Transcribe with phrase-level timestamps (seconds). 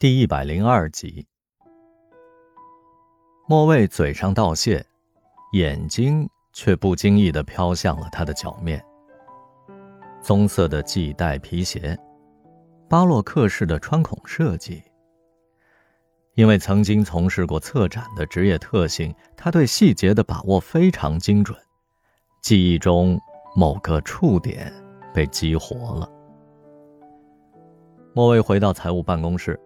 [0.00, 1.26] 第一百零二集，
[3.46, 4.82] 莫卫嘴上道谢，
[5.52, 8.82] 眼睛却不经意的飘向了他的脚面。
[10.22, 11.98] 棕色的系带皮鞋，
[12.88, 14.82] 巴洛克式的穿孔设计。
[16.32, 21.54] 因为曾经从事过策展的职业特性，他对细节的把握非常精准，
[22.40, 23.20] 记忆中
[23.54, 24.72] 某个触点
[25.12, 26.10] 被激活了。
[28.14, 29.60] 莫卫回到财务办公室。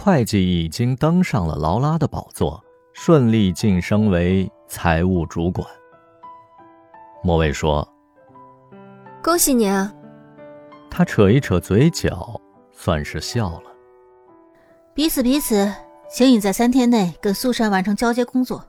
[0.00, 2.62] 会计已经登上了劳拉的宝座，
[2.94, 5.66] 顺利晋升为财务主管。
[7.24, 7.86] 莫卫说
[9.20, 9.92] ：“恭喜你啊！”
[10.88, 13.64] 他扯一扯嘴角，算是笑了。
[14.94, 15.68] 彼此彼此，
[16.08, 18.64] 请你在三天内跟苏珊完成交接工作。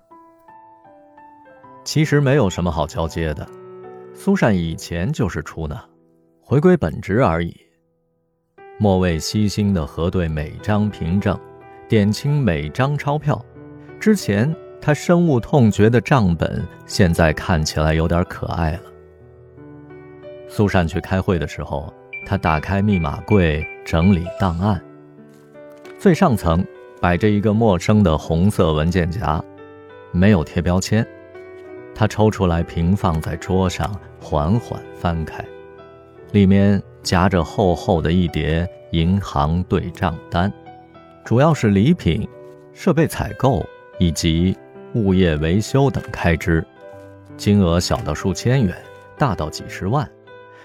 [1.84, 3.48] 其实没有什么好交接的，
[4.16, 5.80] 苏珊以前就是出纳，
[6.42, 7.56] 回归本职而已。
[8.82, 11.38] 莫卫细心地核对每张凭证，
[11.90, 13.44] 点清每张钞票。
[14.00, 18.80] 之前他深恶痛绝的账本，现在看起来有点可爱了。
[20.48, 21.94] 苏珊去开会的时候，
[22.26, 24.82] 他打开密码柜整理档案。
[25.98, 26.66] 最上层
[27.02, 29.44] 摆着一个陌生的红色文件夹，
[30.14, 31.06] 没有贴标签。
[31.94, 35.44] 他抽出来平放在桌上，缓缓翻开，
[36.32, 36.82] 里面。
[37.02, 40.52] 夹着厚厚的一叠银行对账单，
[41.24, 42.28] 主要是礼品、
[42.74, 43.66] 设备采购
[44.00, 44.56] 以及
[44.94, 46.66] 物业维修等开支，
[47.38, 48.76] 金额小到数千元，
[49.18, 50.10] 大到几十万。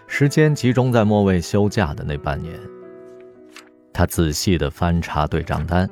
[0.06, 2.58] 时间集中在莫卫休假的那半年。
[3.92, 5.88] 他仔细地翻查对账单，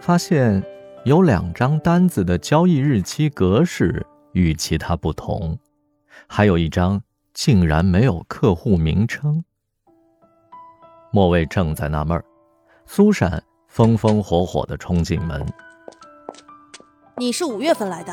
[0.00, 0.62] 发现
[1.04, 5.58] 有两张单子的交易日期格式与其他不同，
[6.26, 9.44] 还有一张竟然没有客户名称。
[11.14, 12.20] 莫卫正在纳闷，
[12.86, 15.46] 苏珊风风火火地冲进门。
[17.16, 18.12] 你是五月份来的，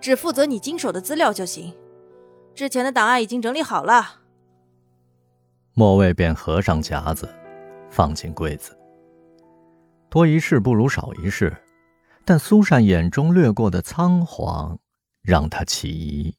[0.00, 1.76] 只负责你经手的资料就行。
[2.54, 4.22] 之前的档案已经整理好了。
[5.74, 7.28] 莫卫便合上夹子，
[7.90, 8.74] 放进柜子。
[10.08, 11.54] 多一事不如少一事，
[12.24, 14.78] 但苏珊眼中掠过的仓皇
[15.20, 16.34] 让他起疑。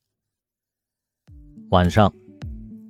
[1.70, 2.12] 晚上，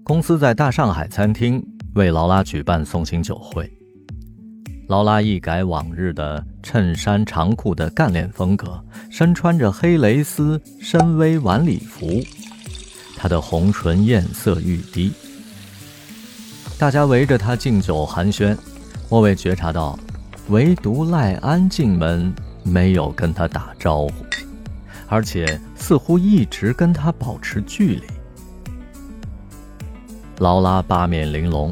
[0.01, 1.61] 公司在大上海餐厅。
[1.95, 3.69] 为劳拉举办送行酒会，
[4.87, 12.23] 劳拉一改往日的衬衫长裤的干练风格，身穿着黑蕾丝深 V 晚礼服，
[13.17, 15.11] 她的红唇艳色欲滴。
[16.79, 18.57] 大家围着她敬酒寒暄，
[19.09, 19.99] 莫卫觉察到，
[20.47, 24.13] 唯独赖安进门没有跟他打招呼，
[25.09, 28.03] 而且似乎一直跟他保持距离。
[30.41, 31.71] 劳拉八面玲珑，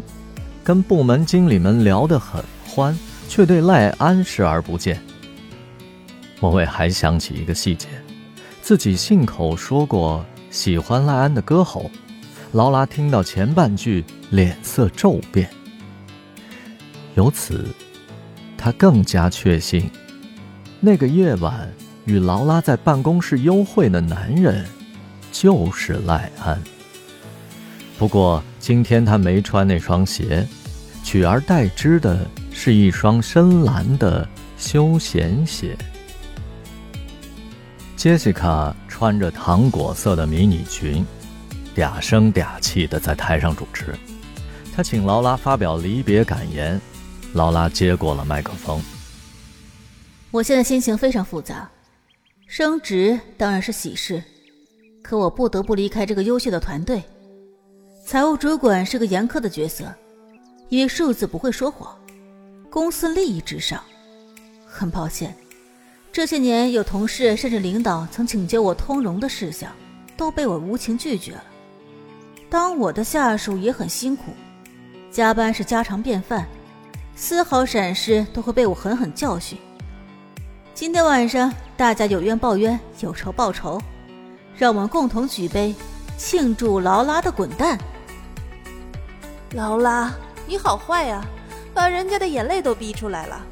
[0.64, 2.96] 跟部门经理们聊得很欢，
[3.28, 5.02] 却对赖安视而不见。
[6.40, 7.88] 莫伟还想起一个细节，
[8.62, 11.90] 自己信口说过喜欢赖安的歌喉。
[12.52, 15.50] 劳拉听到前半句，脸色骤变。
[17.16, 17.66] 由此，
[18.56, 19.90] 他更加确信，
[20.80, 21.68] 那个夜晚
[22.06, 24.64] 与劳拉在办公室幽会的男人，
[25.32, 26.62] 就是赖安。
[28.00, 30.48] 不过今天他没穿那双鞋，
[31.04, 34.26] 取而代之的是一双深蓝的
[34.58, 35.78] 休闲鞋。
[37.98, 41.06] 杰西卡穿着糖果色的迷你裙，
[41.76, 43.94] 嗲声嗲气的在台上主持。
[44.74, 46.80] 他请劳拉发表离别感言，
[47.34, 48.82] 劳拉接过了麦克风。
[50.32, 51.70] 我现在心情非常复杂，
[52.48, 54.24] 升职当然是喜事，
[55.04, 57.04] 可我不得不离开这个优秀的团队。
[58.10, 59.86] 财务主管是个严苛的角色，
[60.70, 61.96] 因为数字不会说谎，
[62.68, 63.80] 公司利益至上。
[64.66, 65.38] 很抱歉，
[66.12, 69.72] 这些年有同事甚至领导曾请求我通融的事项，
[70.18, 71.44] 都被我无情拒绝了。
[72.50, 74.34] 当我的下属也很辛苦，
[75.12, 76.48] 加班是家常便饭，
[77.16, 79.56] 丝毫闪失都会被我狠狠教训。
[80.74, 83.80] 今天晚上大家有冤报冤，有仇报仇，
[84.58, 85.76] 让我们共同举杯，
[86.18, 87.78] 庆祝劳拉的滚蛋！
[89.54, 90.14] 劳拉，
[90.46, 91.26] 你好坏呀，
[91.74, 93.44] 把人家的眼泪都逼出来了。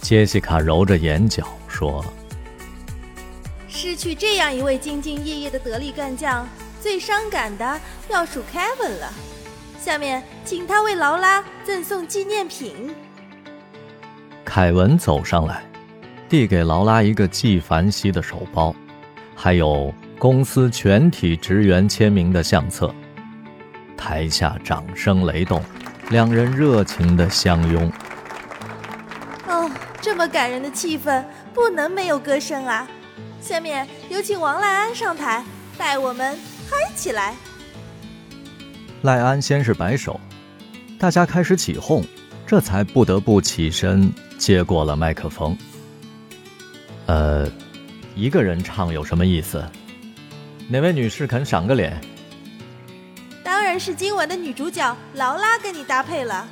[0.00, 2.04] 杰西卡揉着眼角说
[3.66, 6.48] ：“失去这样一位兢兢业业的得力干将，
[6.80, 9.12] 最伤感的要数凯文了。
[9.80, 12.94] 下面，请他为劳拉赠送纪念品。”
[14.46, 15.64] 凯文走上来，
[16.28, 18.72] 递给劳拉一个纪梵希的手包，
[19.34, 22.94] 还有公司全体职员签名的相册。
[24.06, 25.60] 台下掌声雷动，
[26.10, 27.90] 两人热情的相拥。
[29.48, 29.68] 哦，
[30.00, 32.86] 这么感人的气氛，不能没有歌声啊！
[33.40, 35.44] 下面有请王赖安上台，
[35.76, 36.38] 带我们
[36.70, 37.34] 嗨起来。
[39.02, 40.20] 赖安先是摆手，
[41.00, 42.04] 大家开始起哄，
[42.46, 45.58] 这才不得不起身接过了麦克风。
[47.06, 47.50] 呃，
[48.14, 49.68] 一个人唱有什么意思？
[50.68, 52.00] 哪位女士肯赏个脸？
[53.78, 56.46] 是今晚的女主角劳拉跟你搭配了。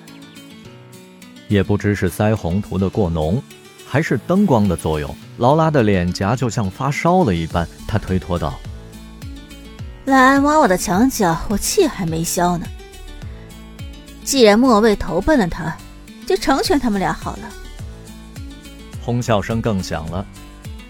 [1.48, 3.42] 也不知是腮红涂的过浓，
[3.86, 7.68] 还是灯光的作用，劳拉的脸颊就像发烧了一般。
[7.86, 8.54] 她推脱道
[10.06, 12.66] ：“赖安挖我的墙角，我气还没消呢。
[14.24, 15.76] 既然莫卫投奔了他，
[16.26, 17.42] 就成全他们俩好了。”
[19.04, 20.24] 哄笑声更响了，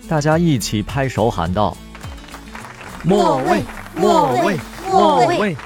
[0.09, 1.77] 大家一起拍手喊道
[3.03, 3.63] ：“莫卫，
[3.97, 4.59] 莫卫，
[4.89, 5.57] 莫卫！”